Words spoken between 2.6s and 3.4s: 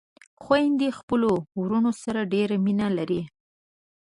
مينه لري